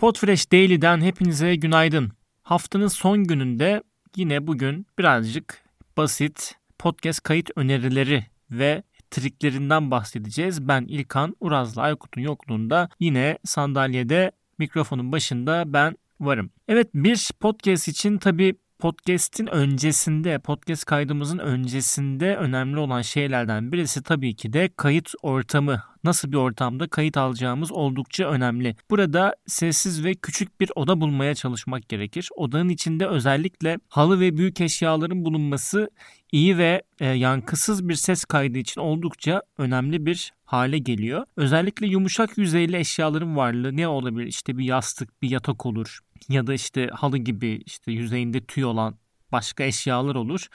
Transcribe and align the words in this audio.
Podfresh 0.00 0.52
Daily'den 0.52 1.00
hepinize 1.00 1.56
günaydın. 1.56 2.12
Haftanın 2.42 2.88
son 2.88 3.24
gününde 3.24 3.82
yine 4.16 4.46
bugün 4.46 4.86
birazcık 4.98 5.64
basit 5.96 6.54
podcast 6.78 7.22
kayıt 7.22 7.50
önerileri 7.56 8.26
ve 8.50 8.82
triklerinden 9.10 9.90
bahsedeceğiz. 9.90 10.68
Ben 10.68 10.84
İlkan 10.88 11.36
Urazlı 11.40 11.82
Aykut'un 11.82 12.20
yokluğunda 12.20 12.88
yine 13.00 13.38
sandalyede 13.44 14.32
mikrofonun 14.58 15.12
başında 15.12 15.64
ben 15.66 15.96
varım. 16.20 16.50
Evet 16.68 16.88
bir 16.94 17.30
podcast 17.40 17.88
için 17.88 18.18
tabii 18.18 18.54
podcast'in 18.80 19.46
öncesinde, 19.46 20.38
podcast 20.38 20.84
kaydımızın 20.84 21.38
öncesinde 21.38 22.36
önemli 22.36 22.78
olan 22.78 23.02
şeylerden 23.02 23.72
birisi 23.72 24.02
tabii 24.02 24.34
ki 24.34 24.52
de 24.52 24.70
kayıt 24.76 25.12
ortamı. 25.22 25.82
Nasıl 26.04 26.32
bir 26.32 26.36
ortamda 26.36 26.88
kayıt 26.88 27.16
alacağımız 27.16 27.72
oldukça 27.72 28.30
önemli. 28.30 28.76
Burada 28.90 29.36
sessiz 29.46 30.04
ve 30.04 30.14
küçük 30.14 30.60
bir 30.60 30.70
oda 30.74 31.00
bulmaya 31.00 31.34
çalışmak 31.34 31.88
gerekir. 31.88 32.28
Odanın 32.36 32.68
içinde 32.68 33.06
özellikle 33.06 33.78
halı 33.88 34.20
ve 34.20 34.36
büyük 34.36 34.60
eşyaların 34.60 35.24
bulunması 35.24 35.90
iyi 36.32 36.58
ve 36.58 36.82
e, 37.00 37.06
yankısız 37.06 37.88
bir 37.88 37.94
ses 37.94 38.24
kaydı 38.24 38.58
için 38.58 38.80
oldukça 38.80 39.42
önemli 39.58 40.06
bir 40.06 40.32
hale 40.44 40.78
geliyor. 40.78 41.24
Özellikle 41.36 41.86
yumuşak 41.86 42.38
yüzeyli 42.38 42.76
eşyaların 42.76 43.36
varlığı 43.36 43.76
ne 43.76 43.88
olabilir? 43.88 44.26
İşte 44.26 44.58
bir 44.58 44.64
yastık, 44.64 45.22
bir 45.22 45.30
yatak 45.30 45.66
olur 45.66 46.00
ya 46.28 46.46
da 46.46 46.54
işte 46.54 46.86
halı 46.92 47.18
gibi 47.18 47.62
işte 47.66 47.92
yüzeyinde 47.92 48.40
tüy 48.40 48.64
olan 48.64 48.94
başka 49.32 49.64
eşyalar 49.64 50.14
olur. 50.14 50.46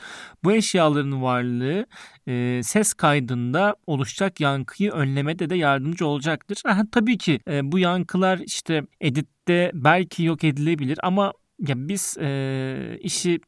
Bu 0.44 0.52
eşyaların 0.52 1.22
varlığı 1.22 1.86
e, 2.28 2.62
ses 2.64 2.94
kaydında 2.94 3.76
oluşacak 3.88 4.40
yankıyı 4.40 4.91
önlemede 4.91 5.49
de 5.49 5.55
yardımcı 5.55 6.07
olacaktır. 6.07 6.62
Aha, 6.66 6.84
tabii 6.91 7.18
ki 7.18 7.40
e, 7.48 7.72
bu 7.72 7.80
yankılar 7.80 8.40
işte 8.40 8.84
editte 9.02 9.72
belki 9.74 10.24
yok 10.24 10.44
edilebilir 10.44 10.99
ama 11.04 11.34
ya 11.68 11.88
biz 11.88 12.18
e, 12.20 12.98
işi 13.02 13.40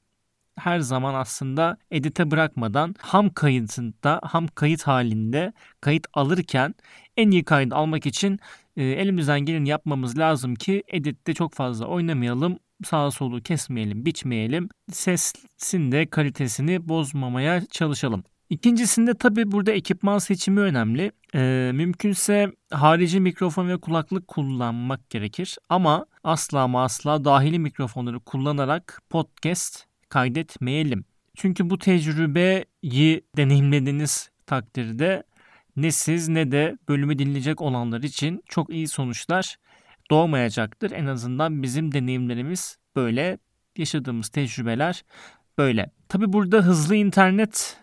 her 0.58 0.80
zaman 0.80 1.14
aslında 1.14 1.78
edite 1.92 2.32
bırakmadan 2.32 2.96
ham 3.00 3.30
kayıtında, 3.30 4.20
ham 4.24 4.48
kayıt 4.48 4.84
halinde 4.84 5.54
kayıt 5.82 6.08
alırken 6.14 6.76
en 7.18 7.32
iyi 7.32 7.44
kayıt 7.44 7.74
almak 7.74 8.06
için 8.06 8.40
e, 8.78 8.84
elimizden 8.84 9.40
geleni 9.40 9.70
yapmamız 9.70 10.18
lazım 10.18 10.56
ki 10.56 10.84
editte 10.88 11.34
çok 11.34 11.54
fazla 11.54 11.86
oynamayalım, 11.86 12.60
sağa 12.86 13.12
solu 13.12 13.42
kesmeyelim, 13.42 14.06
biçmeyelim. 14.06 14.70
Sesin 14.92 15.92
de 15.92 16.06
kalitesini 16.06 16.90
bozmamaya 16.90 17.66
çalışalım. 17.66 18.24
İkincisinde 18.50 19.14
tabi 19.14 19.52
burada 19.52 19.72
ekipman 19.72 20.18
seçimi 20.18 20.60
önemli. 20.60 21.12
Ee, 21.36 21.72
mümkünse 21.74 22.52
harici 22.72 23.20
mikrofon 23.20 23.70
ve 23.70 23.78
kulaklık 23.78 24.28
kullanmak 24.28 25.10
gerekir. 25.10 25.58
Ama 25.70 26.06
asla 26.24 26.62
ama 26.62 26.84
asla 26.84 27.26
dahili 27.26 27.60
mikrofonları 27.60 28.20
kullanarak 28.20 29.02
podcast 29.10 29.86
kaydetmeyelim. 30.10 31.06
Çünkü 31.36 31.70
bu 31.70 31.78
tecrübeyi 31.78 33.22
deneyimlediğiniz 33.38 34.30
takdirde 34.46 35.24
ne 35.76 35.92
siz 35.92 36.28
ne 36.28 36.52
de 36.52 36.78
bölümü 36.90 37.20
dinleyecek 37.20 37.62
olanlar 37.62 38.02
için 38.02 38.44
çok 38.48 38.70
iyi 38.70 38.88
sonuçlar 38.88 39.58
doğmayacaktır. 40.12 40.92
En 40.92 41.06
azından 41.06 41.64
bizim 41.64 41.92
deneyimlerimiz 41.92 42.78
böyle, 42.96 43.38
yaşadığımız 43.78 44.30
tecrübeler 44.30 45.04
böyle. 45.58 45.92
Tabi 46.10 46.34
burada 46.34 46.58
hızlı 46.58 46.96
internet 46.96 47.78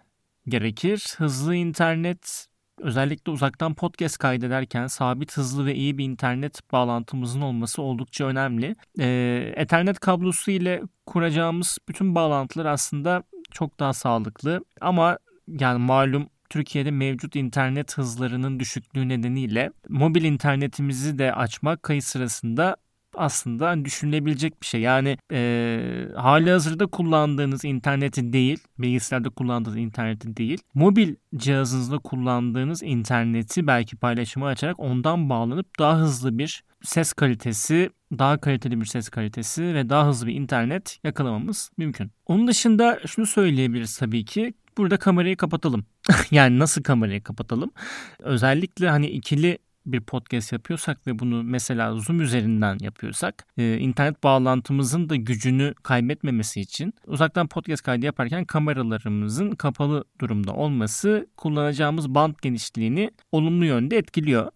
gerekir. 0.48 1.14
Hızlı 1.19 1.55
internet 1.55 2.47
özellikle 2.80 3.33
uzaktan 3.33 3.75
podcast 3.75 4.19
kaydederken 4.19 4.86
sabit 4.86 5.36
hızlı 5.36 5.67
ve 5.67 5.75
iyi 5.75 5.98
bir 5.98 6.05
internet 6.05 6.72
bağlantımızın 6.72 7.41
olması 7.41 7.83
oldukça 7.83 8.24
önemli. 8.27 8.77
Ee, 8.98 9.52
Ethernet 9.57 10.01
kablosu 10.01 10.51
ile 10.51 10.83
kuracağımız 11.07 11.79
bütün 11.89 12.14
bağlantılar 12.14 12.67
aslında 12.67 13.23
çok 13.51 13.80
daha 13.80 13.92
sağlıklı 13.92 14.64
ama 14.80 15.18
yani 15.48 15.79
malum 15.79 16.29
Türkiye'de 16.51 16.90
mevcut 16.90 17.36
internet 17.36 17.98
hızlarının 17.98 18.61
düşüklüğü 18.61 19.08
nedeniyle 19.08 19.70
mobil 19.89 20.24
internetimizi 20.24 21.18
de 21.18 21.34
açmak 21.34 21.83
kayıt 21.83 22.05
sırasında 22.05 22.77
aslında 23.17 23.85
düşünülebilecek 23.85 24.63
bir 24.63 24.67
şey. 24.67 24.80
Yani 24.80 25.19
e, 25.33 26.08
hali 26.17 26.51
hazırda 26.51 26.86
kullandığınız 26.86 27.64
interneti 27.64 28.33
değil, 28.33 28.58
bilgisayarda 28.79 29.30
kullandığınız 29.30 29.77
interneti 29.77 30.36
değil, 30.36 30.58
mobil 30.75 31.14
cihazınızda 31.36 31.98
kullandığınız 31.98 32.83
interneti 32.83 33.67
belki 33.67 33.97
paylaşıma 33.97 34.47
açarak 34.47 34.80
ondan 34.80 35.30
bağlanıp 35.30 35.79
daha 35.79 35.98
hızlı 35.98 36.39
bir 36.39 36.64
ses 36.83 37.13
kalitesi, 37.13 37.91
daha 38.19 38.41
kaliteli 38.41 38.80
bir 38.80 38.86
ses 38.86 39.08
kalitesi 39.08 39.63
ve 39.63 39.89
daha 39.89 40.08
hızlı 40.08 40.27
bir 40.27 40.35
internet 40.35 40.98
yakalamamız 41.05 41.70
mümkün. 41.77 42.11
Onun 42.27 42.48
dışında 42.48 43.01
şunu 43.07 43.27
söyleyebiliriz 43.27 43.98
tabii 43.98 44.25
ki. 44.25 44.55
Burada 44.77 44.96
kamerayı 44.96 45.36
kapatalım. 45.36 45.86
yani 46.31 46.58
nasıl 46.58 46.83
kamerayı 46.83 47.23
kapatalım? 47.23 47.70
Özellikle 48.19 48.89
hani 48.89 49.07
ikili 49.07 49.58
bir 49.86 50.00
podcast 50.00 50.52
yapıyorsak 50.52 51.06
ve 51.06 51.18
bunu 51.18 51.42
mesela 51.42 51.95
Zoom 51.95 52.20
üzerinden 52.20 52.78
yapıyorsak 52.80 53.46
e, 53.56 53.78
internet 53.78 54.24
bağlantımızın 54.24 55.08
da 55.08 55.17
gücünü 55.17 55.74
kaybetmemesi 55.83 56.61
için 56.61 56.95
uzaktan 57.06 57.48
podcast 57.48 57.83
kaydı 57.83 58.06
yaparken 58.06 58.45
kameralarımızın 58.45 59.50
kapalı 59.50 60.05
durumda 60.20 60.52
olması 60.52 61.27
kullanacağımız 61.36 62.14
band 62.14 62.34
genişliğini 62.42 63.11
olumlu 63.33 63.64
yönde 63.64 63.96
etkiliyor 63.98 64.50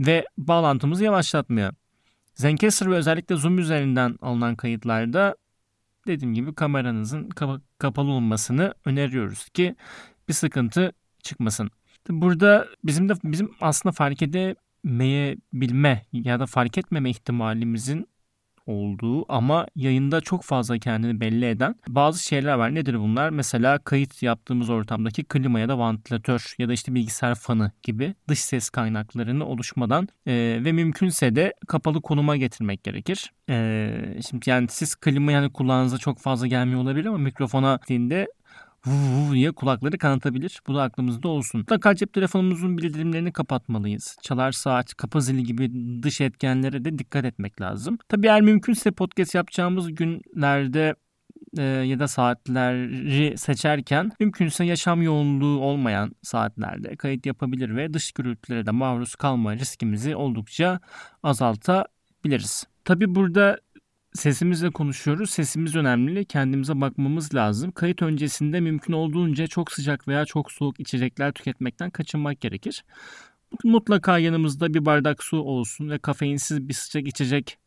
ve 0.00 0.26
bağlantımızı 0.38 1.04
yavaşlatmıyor. 1.04 1.74
Zencaster 2.34 2.90
ve 2.90 2.94
özellikle 2.94 3.36
Zoom 3.36 3.58
üzerinden 3.58 4.16
alınan 4.22 4.56
kayıtlarda 4.56 5.36
dediğim 6.06 6.34
gibi 6.34 6.54
kameranızın 6.54 7.28
kapa- 7.28 7.60
kapalı 7.78 8.10
olmasını 8.10 8.74
öneriyoruz 8.84 9.48
ki 9.48 9.74
bir 10.28 10.34
sıkıntı 10.34 10.92
çıkmasın. 11.22 11.70
Burada 12.10 12.66
bizim 12.84 13.08
de 13.08 13.14
bizim 13.24 13.50
aslında 13.60 13.92
fark 13.92 14.22
edemeyebilme 14.22 16.06
ya 16.12 16.40
da 16.40 16.46
fark 16.46 16.78
etmeme 16.78 17.10
ihtimalimizin 17.10 18.06
olduğu 18.70 19.32
ama 19.32 19.66
yayında 19.76 20.20
çok 20.20 20.42
fazla 20.42 20.78
kendini 20.78 21.20
belli 21.20 21.46
eden 21.46 21.74
bazı 21.88 22.24
şeyler 22.24 22.54
var. 22.54 22.74
Nedir 22.74 22.98
bunlar? 22.98 23.30
Mesela 23.30 23.78
kayıt 23.78 24.22
yaptığımız 24.22 24.70
ortamdaki 24.70 25.24
klima 25.24 25.60
ya 25.60 25.68
da 25.68 25.78
vantilatör 25.78 26.54
ya 26.58 26.68
da 26.68 26.72
işte 26.72 26.94
bilgisayar 26.94 27.34
fanı 27.34 27.72
gibi 27.82 28.14
dış 28.28 28.38
ses 28.38 28.70
kaynaklarını 28.70 29.46
oluşmadan 29.46 30.08
e, 30.26 30.60
ve 30.64 30.72
mümkünse 30.72 31.36
de 31.36 31.52
kapalı 31.68 32.02
konuma 32.02 32.36
getirmek 32.36 32.84
gerekir. 32.84 33.32
E, 33.50 34.20
şimdi 34.30 34.50
yani 34.50 34.68
siz 34.70 34.94
klima 34.94 35.32
yani 35.32 35.52
kulağınıza 35.52 35.98
çok 35.98 36.18
fazla 36.18 36.46
gelmiyor 36.46 36.80
olabilir 36.80 37.06
ama 37.06 37.18
mikrofona 37.18 37.76
gittiğinde 37.76 38.28
vuv 38.86 39.34
diye 39.34 39.52
kulakları 39.52 39.98
kanatabilir. 39.98 40.60
Bu 40.66 40.74
da 40.74 40.82
aklımızda 40.82 41.28
olsun. 41.28 41.58
Mutlaka 41.58 41.94
cep 41.94 42.12
telefonumuzun 42.12 42.78
bildirimlerini 42.78 43.32
kapatmalıyız. 43.32 44.16
Çalar 44.22 44.52
saat, 44.52 44.94
kapı 44.94 45.22
zili 45.22 45.42
gibi 45.44 45.72
dış 46.02 46.20
etkenlere 46.20 46.84
de 46.84 46.98
dikkat 46.98 47.24
etmek 47.24 47.60
lazım. 47.60 47.98
Tabii 48.08 48.26
eğer 48.26 48.40
mümkünse 48.40 48.90
podcast 48.90 49.34
yapacağımız 49.34 49.94
günlerde 49.94 50.94
e, 51.58 51.62
ya 51.62 51.98
da 51.98 52.08
saatleri 52.08 53.38
seçerken 53.38 54.10
mümkünse 54.20 54.64
yaşam 54.64 55.02
yoğunluğu 55.02 55.60
olmayan 55.60 56.12
saatlerde 56.22 56.96
kayıt 56.96 57.26
yapabilir 57.26 57.76
ve 57.76 57.94
dış 57.94 58.12
gürültülere 58.12 58.66
de 58.66 58.70
maruz 58.70 59.14
kalma 59.14 59.56
riskimizi 59.56 60.16
oldukça 60.16 60.80
azaltabiliriz. 61.22 62.64
Tabi 62.84 63.14
burada 63.14 63.58
sesimizle 64.14 64.70
konuşuyoruz. 64.70 65.30
Sesimiz 65.30 65.76
önemli. 65.76 66.24
Kendimize 66.24 66.80
bakmamız 66.80 67.34
lazım. 67.34 67.72
Kayıt 67.72 68.02
öncesinde 68.02 68.60
mümkün 68.60 68.92
olduğunca 68.92 69.46
çok 69.46 69.72
sıcak 69.72 70.08
veya 70.08 70.24
çok 70.24 70.52
soğuk 70.52 70.80
içecekler 70.80 71.32
tüketmekten 71.32 71.90
kaçınmak 71.90 72.40
gerekir. 72.40 72.84
Mutlaka 73.64 74.18
yanımızda 74.18 74.74
bir 74.74 74.84
bardak 74.84 75.24
su 75.24 75.38
olsun 75.38 75.90
ve 75.90 75.98
kafeinsiz 75.98 76.68
bir 76.68 76.74
sıcak 76.74 77.08
içecek 77.08 77.58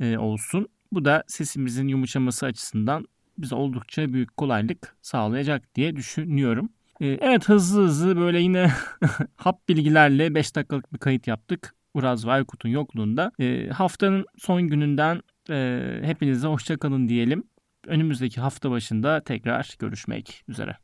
e, 0.00 0.18
olsun. 0.18 0.68
Bu 0.92 1.04
da 1.04 1.24
sesimizin 1.26 1.88
yumuşaması 1.88 2.46
açısından 2.46 3.06
bize 3.38 3.54
oldukça 3.54 4.12
büyük 4.12 4.36
kolaylık 4.36 4.96
sağlayacak 5.02 5.74
diye 5.74 5.96
düşünüyorum. 5.96 6.68
E, 7.00 7.06
evet 7.06 7.48
hızlı 7.48 7.84
hızlı 7.84 8.16
böyle 8.16 8.40
yine 8.40 8.72
hap 9.36 9.68
bilgilerle 9.68 10.34
5 10.34 10.56
dakikalık 10.56 10.92
bir 10.92 10.98
kayıt 10.98 11.26
yaptık. 11.26 11.74
Uraz 11.94 12.26
ve 12.26 12.30
Aykut'un 12.30 12.68
yokluğunda. 12.68 13.32
E, 13.38 13.68
haftanın 13.68 14.26
son 14.38 14.62
gününden 14.68 15.22
e, 15.50 16.00
hepinize 16.02 16.46
hoşçakalın 16.48 17.08
diyelim. 17.08 17.44
Önümüzdeki 17.86 18.40
hafta 18.40 18.70
başında 18.70 19.24
tekrar 19.24 19.76
görüşmek 19.78 20.44
üzere. 20.48 20.76